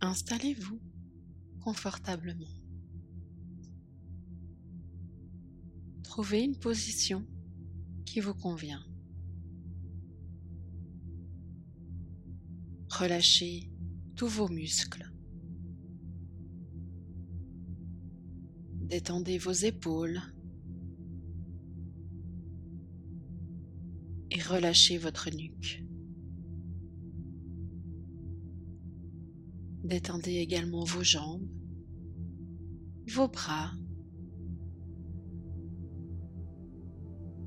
Installez-vous 0.00 0.80
confortablement. 1.60 2.46
Trouvez 6.04 6.42
une 6.42 6.56
position 6.56 7.26
qui 8.04 8.20
vous 8.20 8.34
convient. 8.34 8.84
Relâchez 12.90 13.70
tous 14.14 14.28
vos 14.28 14.48
muscles. 14.48 15.12
Détendez 18.88 19.36
vos 19.36 19.52
épaules 19.52 20.20
et 24.30 24.40
relâchez 24.42 24.96
votre 24.96 25.28
nuque. 25.30 25.84
Détendez 29.88 30.34
également 30.34 30.84
vos 30.84 31.02
jambes, 31.02 31.48
vos 33.10 33.26
bras. 33.26 33.70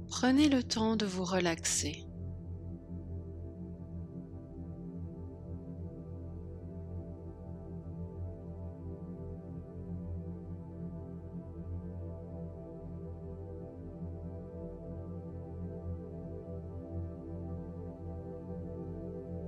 Prenez 0.08 0.50
le 0.50 0.64
temps 0.64 0.96
de 0.96 1.06
vous 1.06 1.24
relaxer. 1.24 2.04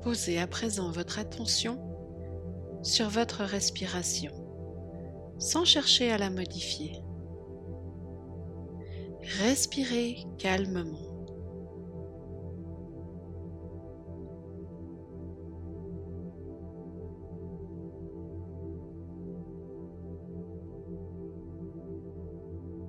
Posez 0.03 0.37
à 0.37 0.45
présent 0.45 0.91
votre 0.91 1.17
attention 1.17 1.92
sur 2.83 3.09
votre 3.09 3.43
respiration 3.43 4.31
sans 5.39 5.65
chercher 5.65 6.11
à 6.11 6.17
la 6.17 6.29
modifier. 6.29 7.01
Respirez 9.39 10.17
calmement. 10.37 10.99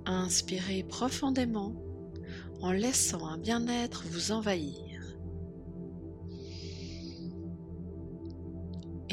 Inspirez 0.07 0.83
profondément 0.85 1.75
en 2.61 2.73
laissant 2.73 3.27
un 3.27 3.39
bien-être 3.39 4.05
vous 4.11 4.33
envahir. 4.33 4.94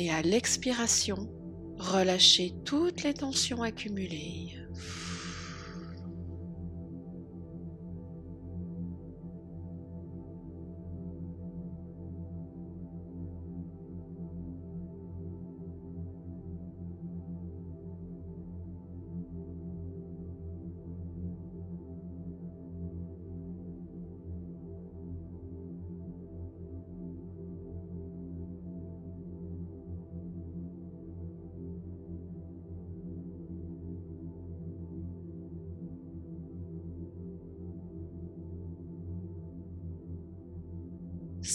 Et 0.01 0.09
à 0.09 0.23
l'expiration, 0.23 1.29
relâchez 1.77 2.55
toutes 2.65 3.03
les 3.03 3.13
tensions 3.13 3.61
accumulées. 3.61 4.57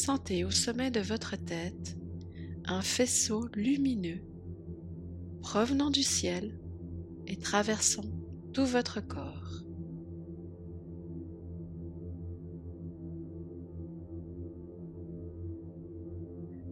Sentez 0.07 0.45
au 0.45 0.53
sommet 0.53 0.93
de 0.93 1.01
votre 1.01 1.35
tête 1.35 1.99
un 2.65 2.81
faisceau 2.81 3.49
lumineux 3.57 4.21
provenant 5.41 5.91
du 5.91 6.05
ciel 6.05 6.61
et 7.27 7.37
traversant 7.37 8.05
tout 8.53 8.67
votre 8.67 9.01
corps. 9.01 9.65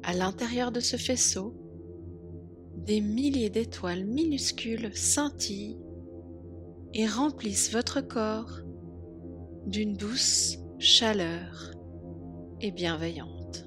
À 0.04 0.14
l'intérieur 0.14 0.70
de 0.70 0.78
ce 0.78 0.96
faisceau, 0.96 1.56
des 2.86 3.00
milliers 3.00 3.50
d'étoiles 3.50 4.04
minuscules 4.04 4.94
scintillent 4.94 5.80
et 6.92 7.08
remplissent 7.08 7.72
votre 7.72 8.00
corps 8.00 8.60
d'une 9.66 9.96
douce 9.96 10.58
chaleur 10.78 11.74
et 12.64 12.70
bienveillante. 12.70 13.66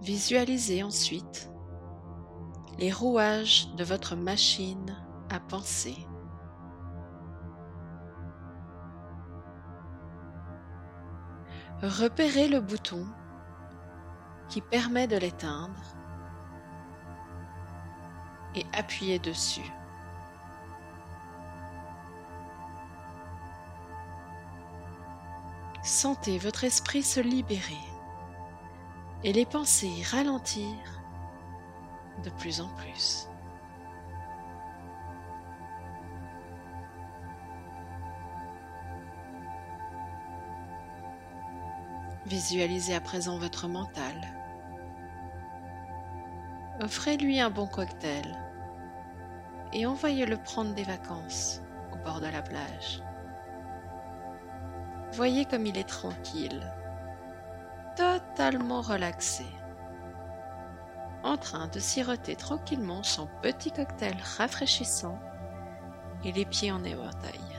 Visualisez 0.00 0.82
ensuite 0.82 1.52
les 2.80 2.90
rouages 2.90 3.72
de 3.76 3.84
votre 3.84 4.16
machine 4.16 4.96
à 5.30 5.38
penser. 5.38 5.96
Repérez 11.82 12.48
le 12.48 12.60
bouton 12.60 13.06
qui 14.48 14.60
permet 14.60 15.06
de 15.06 15.18
l'éteindre 15.18 15.94
et 18.56 18.64
appuyez 18.76 19.20
dessus. 19.20 19.72
Sentez 25.88 26.36
votre 26.36 26.64
esprit 26.64 27.02
se 27.02 27.18
libérer 27.18 27.80
et 29.24 29.32
les 29.32 29.46
pensées 29.46 30.02
ralentir 30.10 30.76
de 32.22 32.28
plus 32.28 32.60
en 32.60 32.68
plus. 32.74 33.26
Visualisez 42.26 42.94
à 42.94 43.00
présent 43.00 43.38
votre 43.38 43.66
mental. 43.66 44.14
Offrez-lui 46.82 47.40
un 47.40 47.48
bon 47.48 47.66
cocktail 47.66 48.38
et 49.72 49.86
envoyez-le 49.86 50.36
prendre 50.36 50.74
des 50.74 50.84
vacances 50.84 51.62
au 51.94 51.96
bord 52.04 52.20
de 52.20 52.26
la 52.26 52.42
plage. 52.42 53.02
Voyez 55.18 55.46
comme 55.46 55.66
il 55.66 55.76
est 55.76 55.88
tranquille, 55.88 56.72
totalement 57.96 58.82
relaxé, 58.82 59.44
en 61.24 61.36
train 61.36 61.66
de 61.66 61.80
siroter 61.80 62.36
tranquillement 62.36 63.02
son 63.02 63.28
petit 63.42 63.72
cocktail 63.72 64.16
rafraîchissant 64.36 65.18
et 66.22 66.30
les 66.30 66.44
pieds 66.44 66.70
en 66.70 66.84
éventail. 66.84 67.57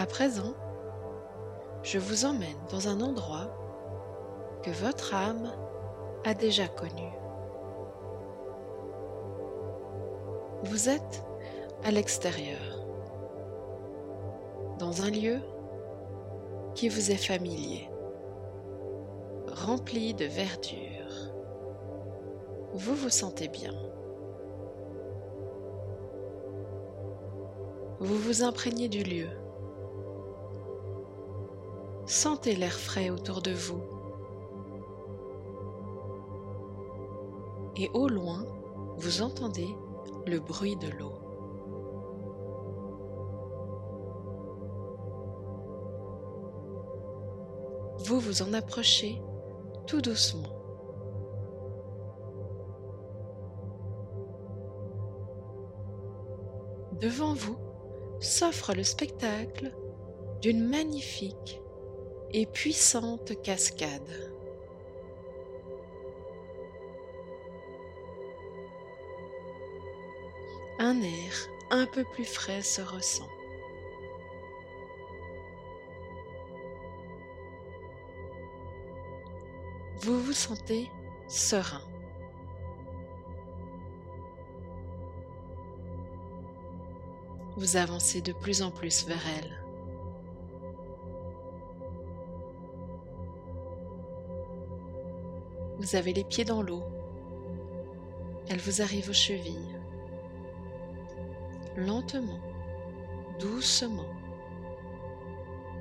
À 0.00 0.06
présent, 0.06 0.54
je 1.82 1.98
vous 1.98 2.24
emmène 2.24 2.56
dans 2.70 2.88
un 2.88 3.02
endroit 3.02 3.54
que 4.62 4.70
votre 4.70 5.12
âme 5.12 5.52
a 6.24 6.32
déjà 6.32 6.68
connu. 6.68 7.12
Vous 10.62 10.88
êtes 10.88 11.22
à 11.84 11.90
l'extérieur, 11.90 12.82
dans 14.78 15.02
un 15.02 15.10
lieu 15.10 15.38
qui 16.74 16.88
vous 16.88 17.10
est 17.10 17.22
familier, 17.22 17.90
rempli 19.48 20.14
de 20.14 20.24
verdure. 20.24 21.30
Vous 22.72 22.94
vous 22.94 23.10
sentez 23.10 23.48
bien. 23.48 23.74
Vous 27.98 28.16
vous 28.16 28.42
imprégnez 28.42 28.88
du 28.88 29.02
lieu 29.02 29.28
Sentez 32.10 32.56
l'air 32.56 32.72
frais 32.72 33.08
autour 33.08 33.40
de 33.40 33.52
vous. 33.52 33.80
Et 37.76 37.88
au 37.94 38.08
loin, 38.08 38.44
vous 38.96 39.22
entendez 39.22 39.68
le 40.26 40.40
bruit 40.40 40.74
de 40.74 40.88
l'eau. 40.88 41.12
Vous 47.98 48.18
vous 48.18 48.42
en 48.42 48.54
approchez 48.54 49.22
tout 49.86 50.00
doucement. 50.00 50.50
Devant 57.00 57.34
vous 57.34 57.56
s'offre 58.18 58.74
le 58.74 58.82
spectacle 58.82 59.72
d'une 60.40 60.68
magnifique 60.68 61.62
et 62.32 62.46
puissante 62.46 63.40
cascade. 63.42 64.32
Un 70.78 71.00
air 71.02 71.48
un 71.70 71.86
peu 71.86 72.04
plus 72.04 72.24
frais 72.24 72.62
se 72.62 72.80
ressent. 72.80 73.28
Vous 80.02 80.18
vous 80.22 80.32
sentez 80.32 80.88
serein. 81.28 81.82
Vous 87.56 87.76
avancez 87.76 88.22
de 88.22 88.32
plus 88.32 88.62
en 88.62 88.70
plus 88.70 89.06
vers 89.06 89.22
elle. 89.38 89.69
Vous 95.90 95.96
avez 95.96 96.12
les 96.12 96.22
pieds 96.22 96.44
dans 96.44 96.62
l'eau. 96.62 96.84
Elle 98.48 98.60
vous 98.60 98.80
arrive 98.80 99.10
aux 99.10 99.12
chevilles. 99.12 99.76
Lentement, 101.76 102.38
doucement, 103.40 104.06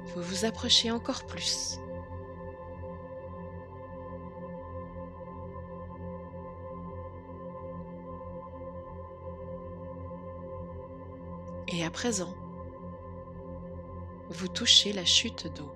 vous 0.07 0.23
vous 0.23 0.45
approchez 0.45 0.89
encore 0.89 1.27
plus. 1.27 1.79
Et 11.67 11.85
à 11.85 11.91
présent, 11.91 12.33
vous 14.31 14.47
touchez 14.47 14.91
la 14.91 15.06
chute 15.06 15.53
d'eau. 15.53 15.69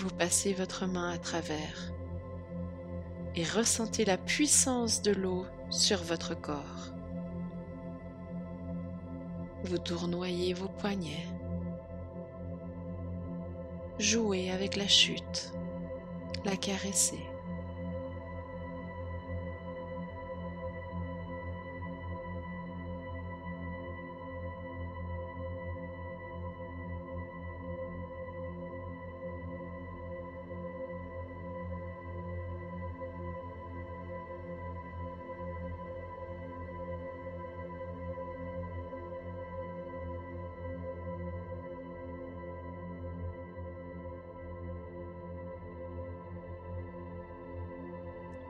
Vous 0.00 0.08
passez 0.08 0.54
votre 0.54 0.86
main 0.86 1.10
à 1.10 1.18
travers 1.18 1.92
et 3.36 3.44
ressentez 3.44 4.06
la 4.06 4.16
puissance 4.16 5.02
de 5.02 5.10
l'eau 5.10 5.44
sur 5.68 5.98
votre 5.98 6.34
corps. 6.34 6.94
Vous 9.64 9.76
tournoyez 9.76 10.54
vos 10.54 10.70
poignets. 10.70 11.26
Jouez 13.98 14.50
avec 14.50 14.74
la 14.74 14.88
chute, 14.88 15.52
la 16.46 16.56
caressez. 16.56 17.20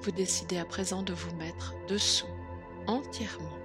Vous 0.02 0.10
décidez 0.12 0.58
à 0.58 0.64
présent 0.64 1.02
de 1.02 1.12
vous 1.12 1.34
mettre 1.36 1.74
dessous 1.86 2.26
entièrement. 2.86 3.58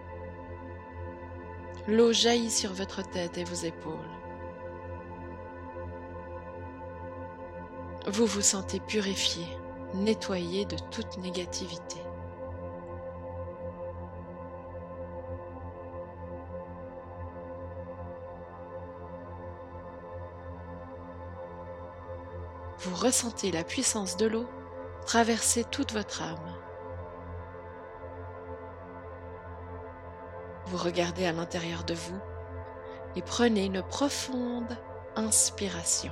L'eau 1.87 2.11
jaillit 2.11 2.51
sur 2.51 2.73
votre 2.73 3.01
tête 3.09 3.37
et 3.37 3.43
vos 3.43 3.65
épaules. 3.65 3.93
Vous 8.07 8.25
vous 8.25 8.41
sentez 8.41 8.79
purifié, 8.79 9.45
nettoyé 9.93 10.65
de 10.65 10.75
toute 10.91 11.17
négativité. 11.19 11.99
Vous 22.79 22.95
ressentez 22.95 23.51
la 23.51 23.63
puissance 23.63 24.17
de 24.17 24.27
l'eau 24.27 24.45
traversez 25.05 25.63
toute 25.65 25.93
votre 25.93 26.23
âme. 26.23 26.55
Vous 30.65 30.77
regardez 30.77 31.25
à 31.25 31.31
l'intérieur 31.31 31.83
de 31.83 31.93
vous 31.93 32.19
et 33.15 33.21
prenez 33.21 33.65
une 33.65 33.83
profonde 33.83 34.75
inspiration. 35.15 36.11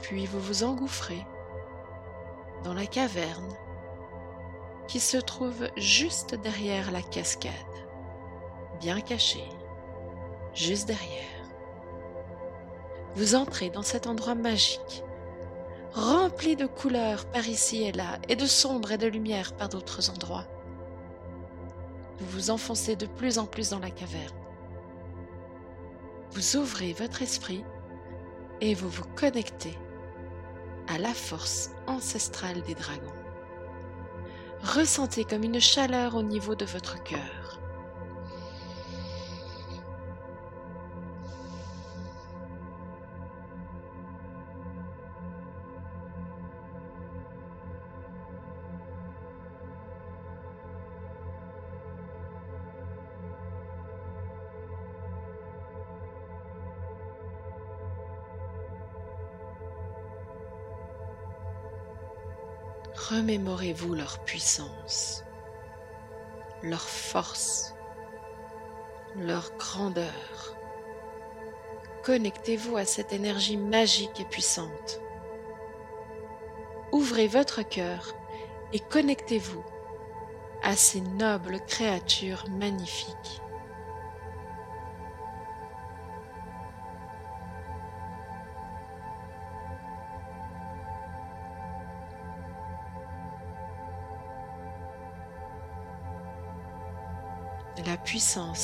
Puis 0.00 0.24
vous 0.26 0.40
vous 0.40 0.64
engouffrez 0.64 1.26
dans 2.64 2.74
la 2.74 2.86
caverne 2.86 3.54
qui 4.88 5.00
se 5.00 5.18
trouve 5.18 5.68
juste 5.76 6.34
derrière 6.36 6.92
la 6.92 7.02
cascade 7.02 7.52
bien 8.76 9.00
caché, 9.00 9.42
juste 10.54 10.86
derrière. 10.86 11.22
Vous 13.14 13.34
entrez 13.34 13.70
dans 13.70 13.82
cet 13.82 14.06
endroit 14.06 14.34
magique, 14.34 15.02
rempli 15.92 16.56
de 16.56 16.66
couleurs 16.66 17.24
par 17.26 17.46
ici 17.48 17.82
et 17.82 17.92
là, 17.92 18.18
et 18.28 18.36
de 18.36 18.46
sombre 18.46 18.92
et 18.92 18.98
de 18.98 19.06
lumière 19.06 19.54
par 19.56 19.68
d'autres 19.68 20.10
endroits. 20.10 20.46
Vous 22.18 22.26
vous 22.26 22.50
enfoncez 22.50 22.96
de 22.96 23.06
plus 23.06 23.38
en 23.38 23.46
plus 23.46 23.70
dans 23.70 23.78
la 23.78 23.90
caverne. 23.90 24.36
Vous 26.32 26.56
ouvrez 26.56 26.92
votre 26.92 27.22
esprit 27.22 27.64
et 28.60 28.74
vous 28.74 28.88
vous 28.88 29.06
connectez 29.16 29.78
à 30.88 30.98
la 30.98 31.12
force 31.12 31.70
ancestrale 31.86 32.62
des 32.62 32.74
dragons. 32.74 33.12
Ressentez 34.62 35.24
comme 35.24 35.44
une 35.44 35.60
chaleur 35.60 36.14
au 36.14 36.22
niveau 36.22 36.54
de 36.54 36.64
votre 36.64 37.02
cœur. 37.02 37.45
Remémorez-vous 63.26 63.96
leur 63.96 64.20
puissance, 64.20 65.24
leur 66.62 66.88
force, 66.88 67.74
leur 69.16 69.50
grandeur. 69.58 70.56
Connectez-vous 72.04 72.76
à 72.76 72.84
cette 72.84 73.12
énergie 73.12 73.56
magique 73.56 74.20
et 74.20 74.24
puissante. 74.26 75.00
Ouvrez 76.92 77.26
votre 77.26 77.68
cœur 77.68 78.14
et 78.72 78.78
connectez-vous 78.78 79.64
à 80.62 80.76
ces 80.76 81.00
nobles 81.00 81.58
créatures 81.66 82.44
magnifiques. 82.48 83.42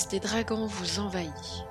des 0.08 0.18
dragons 0.18 0.64
vous 0.64 0.98
envahit. 0.98 1.66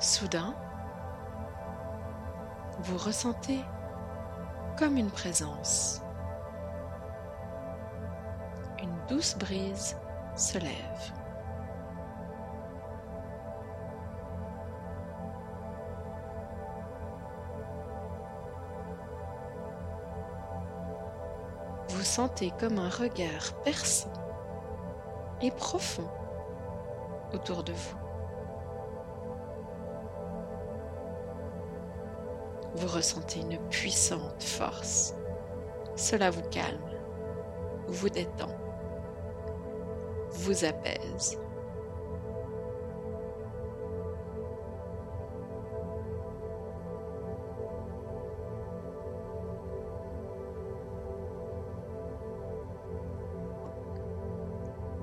Soudain, 0.00 0.56
vous 2.80 2.98
ressentez 2.98 3.60
comme 4.76 4.96
une 4.96 5.10
présence. 5.10 6.02
Une 8.82 8.96
douce 9.08 9.36
brise 9.38 9.96
se 10.34 10.58
lève. 10.58 11.17
Sentez 22.18 22.52
comme 22.58 22.80
un 22.80 22.88
regard 22.88 23.52
perçant 23.62 24.12
et 25.40 25.52
profond 25.52 26.10
autour 27.32 27.62
de 27.62 27.72
vous. 27.72 27.96
Vous 32.74 32.88
ressentez 32.88 33.38
une 33.38 33.60
puissante 33.68 34.42
force. 34.42 35.14
Cela 35.94 36.30
vous 36.30 36.42
calme, 36.50 36.90
vous 37.86 38.08
détend, 38.08 38.50
vous 40.30 40.64
apaise. 40.64 41.38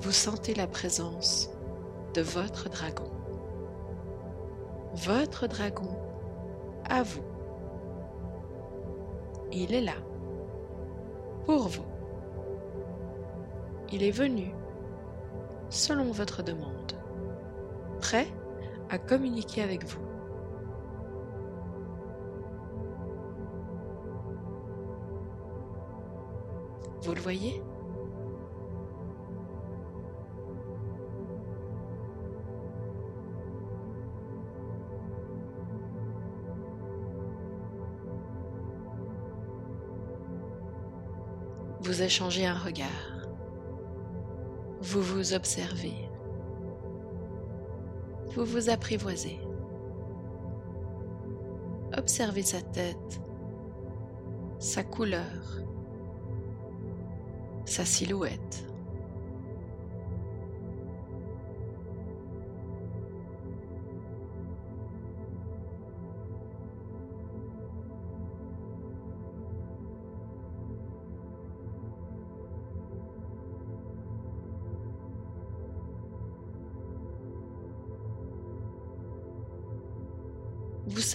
Vous 0.06 0.12
sentez 0.12 0.54
la 0.54 0.68
présence 0.68 1.50
de 2.14 2.22
votre 2.22 2.70
dragon. 2.70 3.10
Votre 4.94 5.48
dragon 5.48 5.98
à 6.88 7.02
vous. 7.02 7.24
Il 9.52 9.74
est 9.74 9.82
là, 9.82 9.96
pour 11.48 11.70
vous. 11.70 11.88
Il 13.92 14.04
est 14.04 14.12
venu, 14.12 14.54
selon 15.70 16.12
votre 16.12 16.44
demande, 16.44 16.94
prêt 18.00 18.28
à 18.92 19.00
communiquer 19.00 19.64
avec 19.64 19.86
vous. 19.86 20.06
Vous 27.02 27.16
le 27.16 27.22
voyez? 27.22 27.64
Vous 41.86 42.01
échangez 42.01 42.48
un 42.48 42.58
regard. 42.58 43.27
Vous 44.82 45.04
vous 45.04 45.36
observez. 45.36 46.10
Vous 48.34 48.44
vous 48.44 48.72
apprivoisez. 48.72 49.39
Observez 51.96 52.42
sa 52.42 52.60
tête, 52.63 53.22
sa 54.58 54.84
couleur, 54.84 55.62
sa 57.65 57.86
silhouette. 57.86 58.65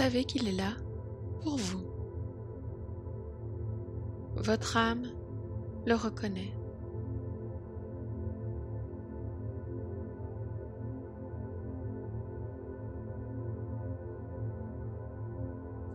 Savez 0.02 0.24
qu'il 0.24 0.48
est 0.48 0.52
là 0.52 0.72
pour 1.42 1.58
vous. 1.58 1.84
Votre 4.36 4.78
âme 4.78 5.04
le 5.84 5.94
reconnaît. 5.94 6.54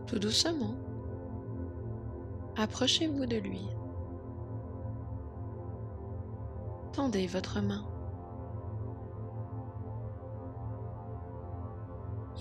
Tout 0.06 0.20
doucement, 0.20 0.76
approchez-vous 2.56 3.26
de 3.26 3.38
lui. 3.38 3.66
Tendez 6.92 7.26
votre 7.26 7.60
main. 7.60 7.95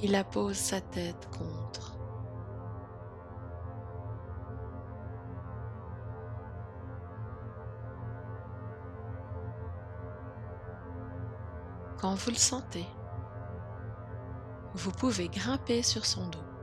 Il 0.04 0.14
appose 0.16 0.58
sa 0.58 0.82
tête 0.82 1.30
contre. 1.38 1.98
Quand 12.00 12.14
vous 12.16 12.30
le 12.30 12.36
sentez, 12.36 12.86
vous 14.75 14.92
pouvez 14.92 15.30
grimper 15.30 15.82
sur 15.82 16.06
son 16.06 16.28
dos. 16.28 16.55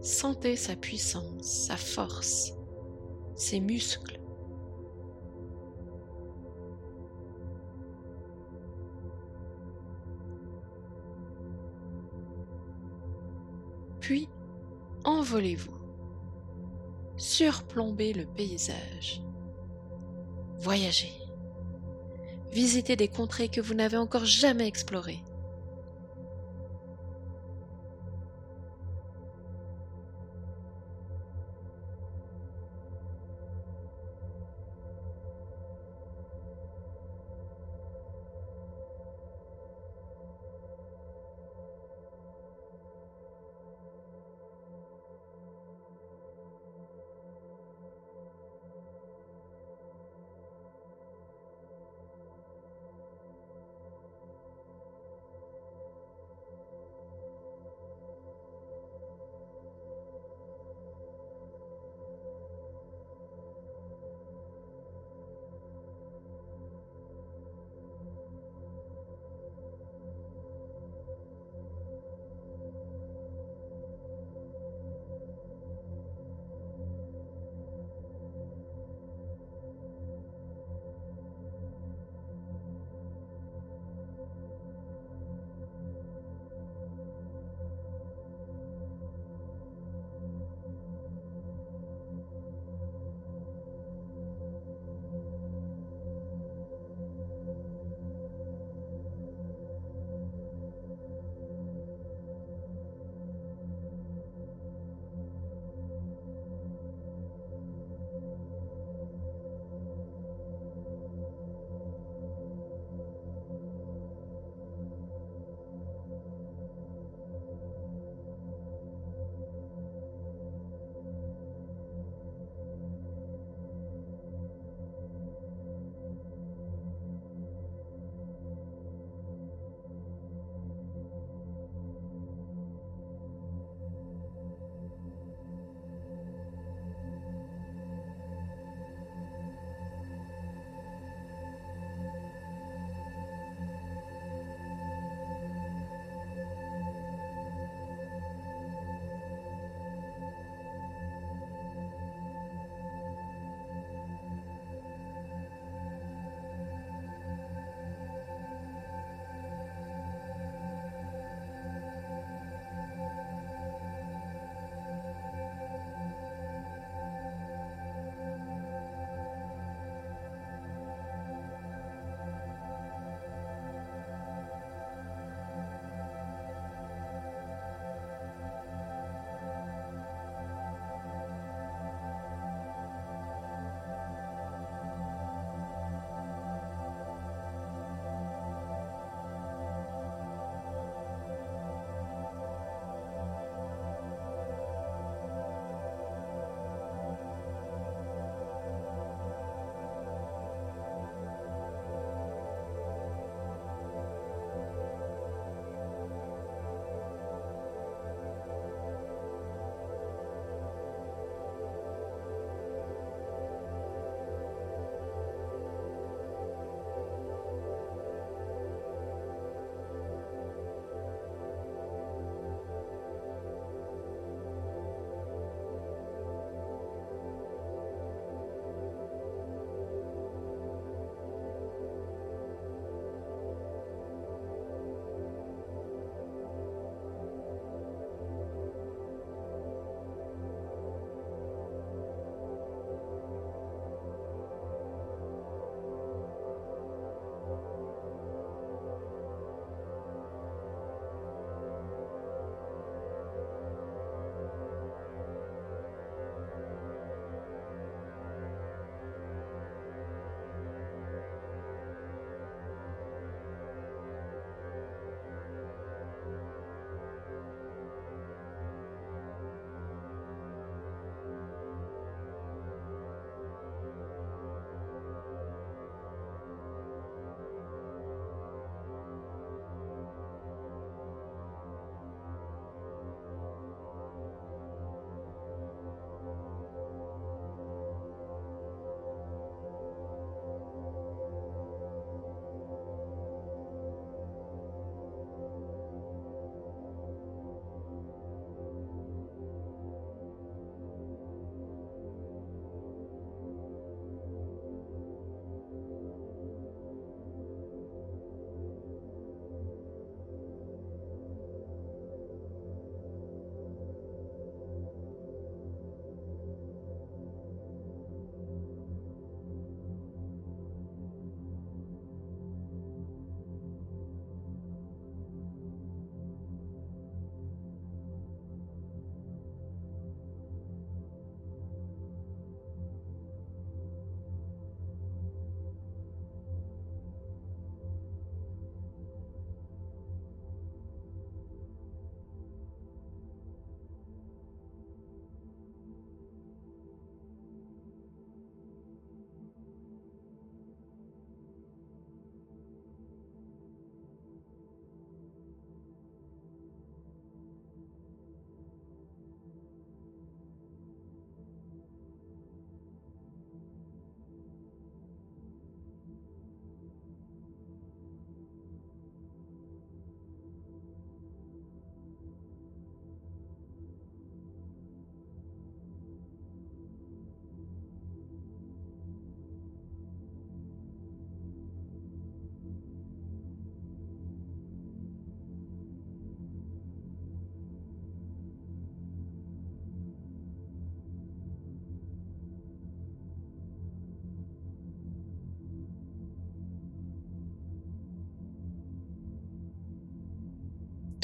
Sentez 0.00 0.56
sa 0.56 0.76
puissance, 0.76 1.44
sa 1.44 1.76
force, 1.76 2.52
ses 3.34 3.60
muscles. 3.60 4.20
Puis, 14.00 14.28
envolez-vous. 15.04 15.76
Surplombez 17.16 18.12
le 18.12 18.24
paysage. 18.24 19.20
Voyagez. 20.60 21.12
Visitez 22.52 22.96
des 22.96 23.08
contrées 23.08 23.48
que 23.48 23.60
vous 23.60 23.74
n'avez 23.74 23.96
encore 23.96 24.24
jamais 24.24 24.66
explorées. 24.66 25.22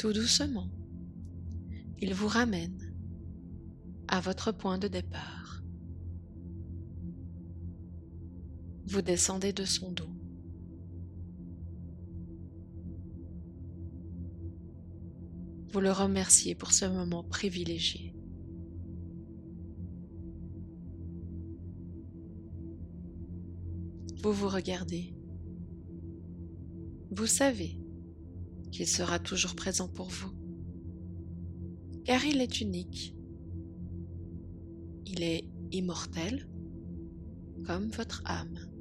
Tout 0.05 0.13
doucement, 0.13 0.69
il 1.99 2.13
vous 2.13 2.27
ramène 2.27 2.93
à 4.07 4.19
votre 4.19 4.51
point 4.51 4.77
de 4.77 4.87
départ. 4.87 5.63
Vous 8.85 9.01
descendez 9.01 9.51
de 9.51 9.65
son 9.65 9.91
dos. 9.91 10.13
Vous 15.71 15.79
le 15.79 15.91
remerciez 15.91 16.53
pour 16.53 16.71
ce 16.71 16.85
moment 16.85 17.23
privilégié. 17.23 18.13
Vous 24.21 24.33
vous 24.33 24.49
regardez. 24.49 25.15
Vous 27.09 27.25
savez 27.25 27.79
qu'il 28.75 28.87
sera 28.87 29.19
toujours 29.19 29.55
présent 29.55 29.87
pour 29.87 30.09
vous, 30.09 30.33
car 32.03 32.25
il 32.25 32.41
est 32.41 32.59
unique. 32.59 33.15
Il 35.05 35.23
est 35.23 35.45
immortel 35.71 36.49
comme 37.65 37.87
votre 37.87 38.21
âme. 38.25 38.74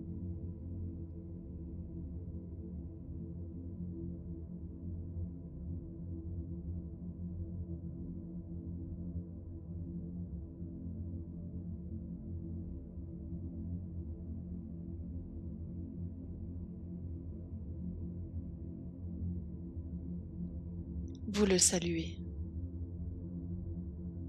Vous 21.44 21.50
le 21.50 21.58
saluez. 21.58 22.16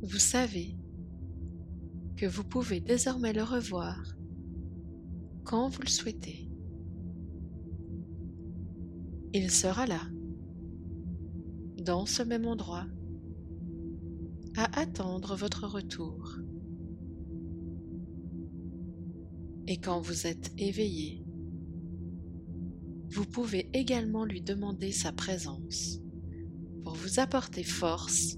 Vous 0.02 0.18
savez 0.18 0.78
que 2.18 2.26
vous 2.26 2.44
pouvez 2.44 2.82
désormais 2.82 3.32
le 3.32 3.42
revoir 3.42 4.18
quand 5.46 5.70
vous 5.70 5.82
le 5.82 5.88
souhaitez. 5.88 6.52
Il 9.32 9.50
sera 9.50 9.86
là, 9.86 10.02
dans 11.78 12.06
ce 12.06 12.22
même 12.22 12.46
endroit, 12.46 12.86
à 14.58 14.78
attendre 14.78 15.38
votre 15.38 15.68
retour. 15.68 16.38
Et 19.68 19.78
quand 19.78 20.02
vous 20.02 20.28
êtes 20.28 20.52
éveillé, 20.58 21.26
vous 23.08 23.26
pouvez 23.26 23.70
également 23.72 24.26
lui 24.26 24.42
demander 24.42 24.92
sa 24.92 25.14
présence 25.14 26.02
pour 26.86 26.94
vous 26.94 27.20
apporter 27.20 27.64
force 27.64 28.38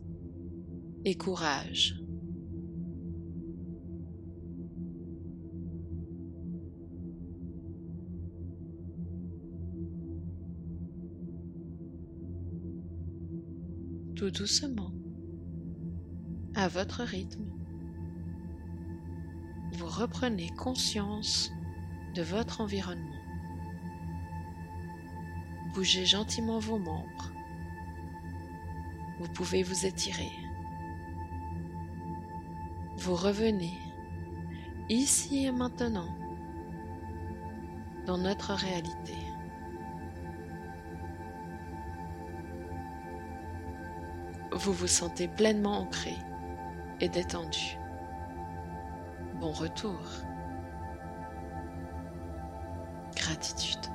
et 1.03 1.15
courage. 1.15 2.01
Tout 14.15 14.31
doucement, 14.31 14.93
à 16.55 16.69
votre 16.69 17.03
rythme, 17.03 17.43
vous 19.73 19.87
reprenez 19.87 20.49
conscience 20.55 21.51
de 22.15 22.21
votre 22.21 22.61
environnement. 22.61 23.03
Bougez 25.75 26.05
gentiment 26.05 26.59
vos 26.59 26.79
membres 26.79 27.26
vous 29.19 29.27
pouvez 29.29 29.63
vous 29.63 29.85
étirer. 29.85 30.31
Vous 32.97 33.15
revenez 33.15 33.73
ici 34.89 35.45
et 35.45 35.51
maintenant 35.51 36.09
dans 38.05 38.17
notre 38.17 38.53
réalité. 38.53 39.15
Vous 44.53 44.73
vous 44.73 44.87
sentez 44.87 45.27
pleinement 45.27 45.79
ancré 45.81 46.13
et 46.99 47.09
détendu. 47.09 47.77
Bon 49.39 49.51
retour. 49.51 49.99
Gratitude. 53.15 53.86